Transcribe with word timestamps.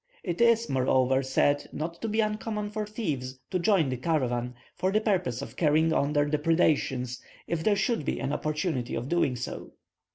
It 0.23 0.41
is, 0.41 0.67
moreover, 0.67 1.21
said 1.21 1.69
not 1.71 2.01
to 2.01 2.07
be 2.07 2.21
uncommon 2.21 2.71
for 2.71 2.87
thieves 2.87 3.37
to 3.51 3.59
join 3.59 3.89
the 3.89 3.97
caravan, 3.97 4.55
for 4.75 4.91
the 4.91 4.99
purpose 4.99 5.43
of 5.43 5.55
carrying 5.55 5.93
on 5.93 6.13
their 6.13 6.25
depredations, 6.25 7.21
if 7.45 7.63
there 7.63 7.75
should 7.75 8.03
be 8.03 8.19
an 8.19 8.33
opportunity 8.33 8.95
of 8.95 9.09
doing 9.09 9.35
so. 9.35 9.73